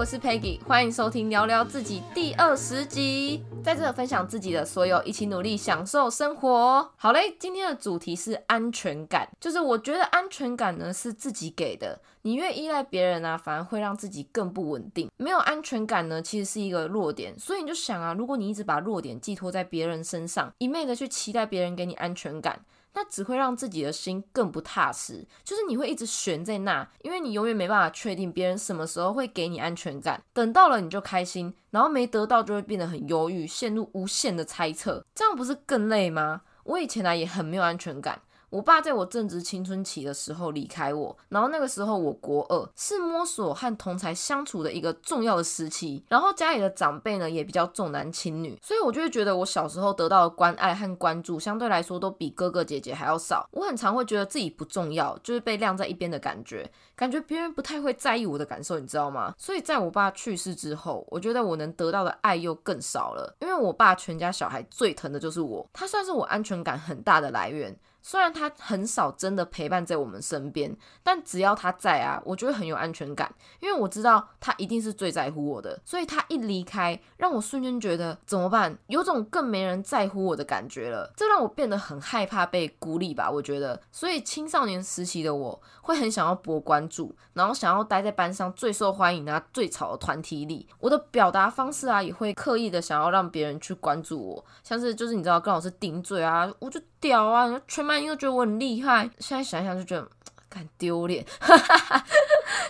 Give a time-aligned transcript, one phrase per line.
[0.00, 6.90] 我是 Peggy，欢迎收听聊聊自己第二十集，在这分享自己的所有，一起努力享受生活。
[6.96, 15.10] 好嘞，今天的主题是安全感，就是我觉得安全感呢是自己给的，你越依赖别人啊，反而会让自己更不稳定。
[15.18, 22.64] 没有安全感呢，其实是一个弱点，所以你就想啊，如果你一直把弱点寄托在别人身上，一昧的去期待别人给你安全感。
[22.92, 30.20] 那只会让自己的心更不踏实，就是你会一直悬在那，因为你永远没办法确定别人什么时候会给你安全感。
[30.32, 36.42] 等到了你就开心，然后没得到就会变得很忧郁，陷入无限的猜测，这样不是更累吗？
[36.64, 38.20] 我以前呢也很没有安全感。
[38.50, 46.04] 我爸在我正值青春期的时候离开我，然后那个时候我国二，是摸索和同才相处的一个重要的时期。
[46.08, 53.48] 然后家里的长辈呢也比较重男轻女，所以我就会觉得我小时候得到的关爱和关注相对来说都比哥哥姐姐还要少。
[53.52, 59.32] 我很常会觉得自己不重要，就是被晾在一边的感觉，感觉别人不太会在意我的感受，你知道吗？
[59.38, 67.78] 所以在我爸去世之后，我觉得我能得到的爱又更少了，因为我爸全家小孩最疼的就是我，他算是我安全感很大的来源。
[68.02, 75.80] 虽然他很少真的陪伴在我们身边，但只要他在啊，我就会很有安全感，因为我知道他一定是最在乎我的。
[75.84, 78.78] 所以他一离开，让我瞬间觉得怎么办？
[78.86, 81.12] 有种更没人在乎我的感觉了。
[81.16, 83.30] 这让我变得很害怕被孤立吧？
[83.30, 90.66] 我觉得，所以青少年时期的我会很想要博关注，然后想要待在班上最受欢迎啊、最吵的团体里。
[90.78, 97.86] 我的表达方式啊，也会刻意的想要让别人去关注我，像是就是你知道跟老师顶嘴啊，我就屌啊，全。
[97.86, 100.08] 班又觉得我很厉害，现在想想就觉得
[100.54, 101.24] 很丢脸。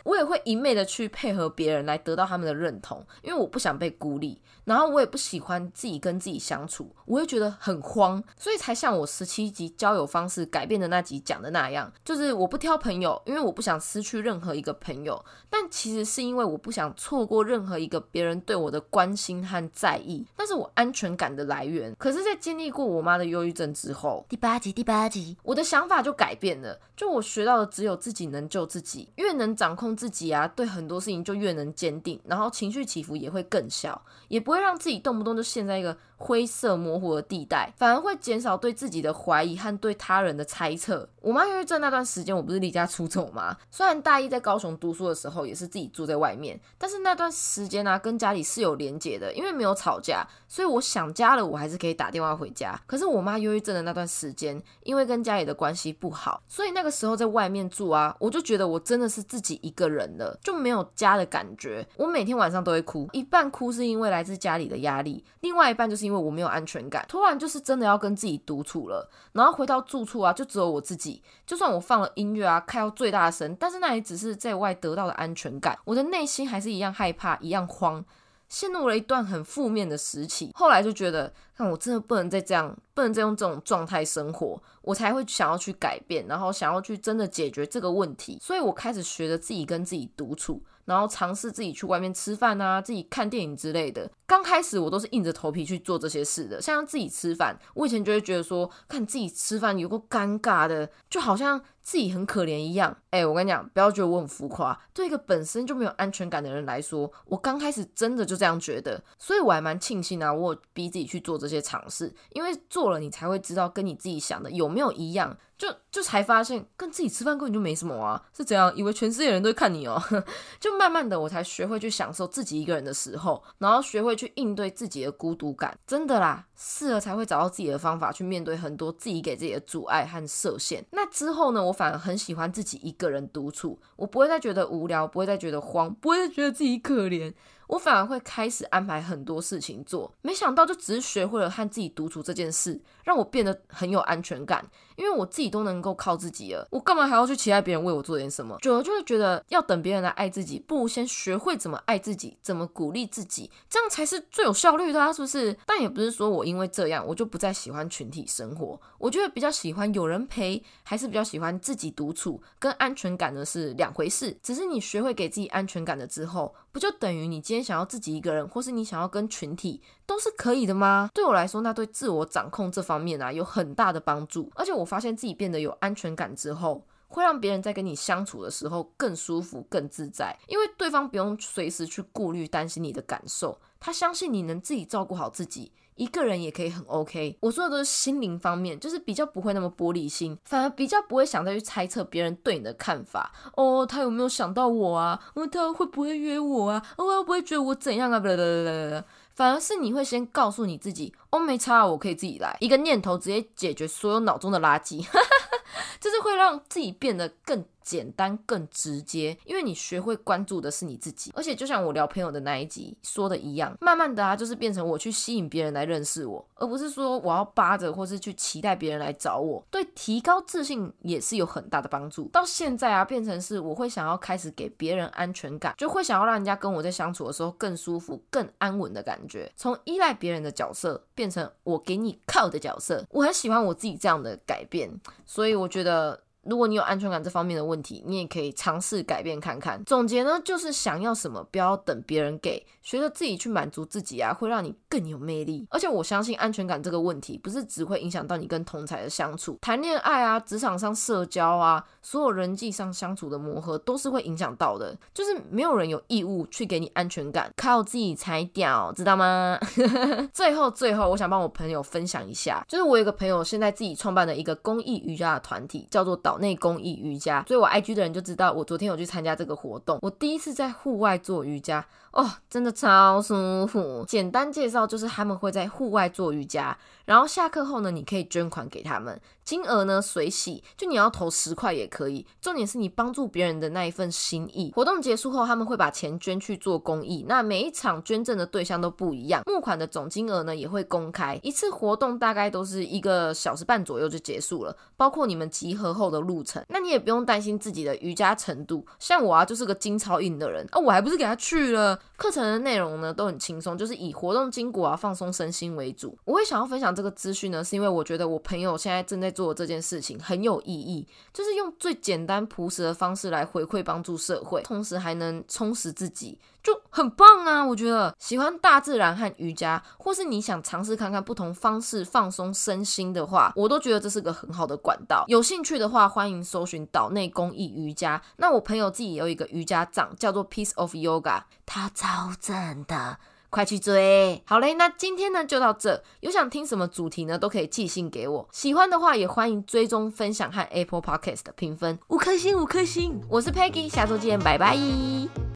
[0.04, 4.40] 我也会一昧的去配合别人来得到他们的认同，因为我不想被孤立。
[4.64, 15.24] 然后我也不喜欢自己跟自己相处，我会觉得很慌，所以才像我十七集交友方式改变的那集讲的那样，就是我不挑朋友，因为我不想失去任何一个朋友。
[15.48, 21.92] 但其实是因为我不想错过任何一个别人对我的关心和在意，那是我安全感的来源。
[21.98, 26.78] 可是，在经历过我妈的忧郁症之后，第八集第八集，我的想法就改变了。
[26.94, 34.60] 就我学到的，只有自己能救自己，越能掌控自己啊，对很多事情就越能坚定，然后情绪起伏也会更小，也不会。
[34.60, 35.96] 让自己动不动就陷在一个。
[36.22, 41.08] 灰色模糊的地带，反而会减少对自己的怀疑和对他人的猜测。
[41.22, 43.56] 我妈忧郁症那段时间，我不是离家出走吗？
[43.72, 52.78] 虽然大一在高雄读书的时候也是自己住在外面，但是那段时间呢，跟家里是有连结的，因为没有吵架，所以我想家了，我还是可以打电话回家。
[52.86, 61.86] 可是我妈忧郁症的那段时间，因为跟家里的关系不好，所以那个时候在外面住啊，我就觉得我真的是自己一个个人了，就没有家的感觉。
[61.96, 71.22] 我每天晚上都会哭，一半哭是因为来自家里的压力，另外一半就是因为我没有安全感，突然就是真的要跟自己独处了，然后回到住处啊，就只有我自己。
[71.46, 78.04] 就算我放了音乐啊，开到最大声，但是那也只是在外得到的安全感，我的内心还是一样害怕，一样慌，
[78.50, 80.50] 陷入了一段很负面的时期。
[80.54, 88.38] 后来就觉得，看我真的不能再这样，不能再用这种状态生活，我才会想要去改变，然后想要去真的解决这个问题。
[88.42, 90.62] 所以我开始学着自己跟自己独处。
[90.86, 94.10] 然后尝试自己去外面吃饭啊，自己看电影之类的。
[94.30, 102.96] 刚开始我都是硬着头皮去做这些事的，像自己吃饭，我以前就会觉得说，看自己吃饭有个尴尬的，就好像自己很可怜一样。
[103.10, 109.02] 哎，我跟你讲，不要觉得我很浮夸，对一个本身就没有安全感的人来说，我刚开始真的就这样觉得。
[109.18, 115.36] 所以我还蛮庆幸啊，我逼自己去做这些尝试，因为做了你才会知道跟你自己想的有没有一样。
[115.60, 118.74] 就就才发现跟自己吃饭根本就没什么啊，是怎样？
[118.74, 120.02] 以为全世界人都看你哦。
[120.58, 125.78] 就慢慢的，我才学会去享受自己一个人的时候，然后学会去应对自己的孤独感。
[125.86, 130.84] 真的啦，试了才会找到自己的方法去面对很多自己给自己的阻碍和设限。
[130.92, 137.32] 那之后呢，我反而很喜欢自己一个人独处，我不会再觉得无聊，不会再觉得慌，不会再觉得自己可怜。
[137.70, 148.58] 我反而会开始安排很多事情做，没想到就只是学会了和自己独处这件事，让我变得很有安全感，因为我自己都能够靠自己了，我干嘛还要去期待别人为我做点什么？
[148.60, 155.56] 久了就会觉得要等别人来爱自己，不如先学会怎么爱自己，怎么鼓励自己，这样才是最有效率的，是不是？
[155.64, 164.36] 但也不是说我因为这样我就不再喜欢群体生活，我觉得比较喜欢有人陪，还是比较喜欢自己独处，跟安全感呢是两回事。
[164.42, 167.59] 只是你学会给自己安全感了之后，不就等于你今天。
[167.62, 171.10] 想要自己一个人，或是你想要跟群体，都是可以的吗？
[171.14, 174.50] 对我来说，那对自我掌控这方面啊，有很大的帮助。
[174.54, 185.72] 而且我发现自己变得有安全感之后，会让别人在跟你相处的时候更舒服、更自在，因为对方不用随时去顾虑、担心你的感受，他相信你能自己照顾好自己。
[186.00, 187.36] 一个人也可以很 OK。
[187.40, 193.30] 我说的都是心灵方面，就是比较不会那么玻璃心，反而比较不会想再去猜测别人对你的看法。
[193.54, 195.20] 哦，他有没有想到我啊？
[195.34, 196.82] 哦，他会不会约我啊？
[196.96, 198.18] 哦，会不会觉得我怎样啊？
[198.18, 199.04] 不不不不不，
[199.34, 202.56] 反而是你会先告诉你自己，哦，没差，我可以自己来。
[202.60, 205.04] 一个念头直接解决所有脑中的垃圾，
[206.00, 207.62] 就是会让自己变得更。
[207.90, 219.60] 简单更直接，因为你学会关注的是你自己，而且就像我聊朋友的那一集说的一样，慢慢的啊，就是变成我去吸引别人来认识我，而不是说我要扒着或是去期待别人来找我。
[219.72, 222.28] 对提高自信也是有很大的帮助。
[222.28, 229.50] 到现在啊，变成是我会想要开始给别人安全感，就会想要让人家跟我在相处的时候更舒服、更安稳的感觉。
[229.56, 234.88] 从依赖别人的角色变成我给你靠的角色，我很喜欢我自己这样的改变，
[235.26, 236.20] 所以我觉得。
[236.42, 239.82] 如果你有安全感这方面的问题，你也可以尝试改变看看。
[239.84, 245.66] 总结呢，就是想要什么，不要等别人给，学着自己去满足自己啊，会让你更有魅力。
[245.70, 254.96] 而且我相信安全感这个问题，不是只会影响到你跟同才的相处，谈恋爱啊，职场上社交啊，所有人际上相处的磨合，都是会影响到的。
[255.12, 259.58] 就是没有人有义务去给你安全感，靠自己才屌，知道吗？
[260.32, 269.98] 最后最后，我想帮我朋友分享一下，就是我有个朋友现在自己创办了一个公益瑜伽的团体，叫做岛岛内公益瑜伽，所以我 IG 的人就知道我昨天有去参加这个活动。
[270.00, 274.04] 我第一次在户外做瑜伽，哦，真的超舒服。
[274.06, 279.20] 简单介绍就是他们会在户外做瑜伽，然后下课后呢，你可以捐款给他们。
[279.42, 282.24] 金额呢随喜，就你要投十块也可以。
[282.40, 284.70] 重点是你帮助别人的那一份心意。
[284.76, 287.24] 活动结束后，他们会把钱捐去做公益。
[287.26, 291.36] 那每一场捐赠的对象都不一样，募款的总金额呢也会公开。
[291.42, 296.64] 一次活动大概都是一个小时半左右就结束了，包括你们集合后的路程。
[296.68, 298.86] 那你也不用担心自己的瑜伽程度。
[299.00, 301.98] 像我啊，就是个筋超硬的人啊，我还不是给他去了。
[302.16, 306.16] 课程的内容呢都很轻松，就是以活动筋骨啊放松身心为主。
[306.24, 309.40] 我会想要分享这个资讯呢，是因为我觉得我朋友现在正在做。
[309.40, 317.64] 做这件事情很有意义，就是用最简单朴实的方式来回馈帮助社会，同时还能充实自己，就很棒啊！
[317.64, 325.24] 我觉得喜欢大自然和瑜伽，或是你想尝试看看不同方式放松身心的话，我都觉得这是个很好的管道。
[325.26, 328.20] 有兴趣的话，欢迎搜寻岛内公益瑜伽。
[328.36, 333.18] 那我朋友自己有一个瑜伽杖，叫做 Piece of Yoga，它超正的。
[333.48, 334.40] 快去追！
[334.46, 336.04] 好嘞，那今天呢就到这。
[336.20, 338.48] 有想听什么主题呢，都可以寄信给我。
[338.52, 343.20] 喜欢的话也欢迎追踪、分享和 Apple Podcast 的评分，五颗星，五颗星。
[343.28, 345.49] 我是 Peggy，下周见，拜拜。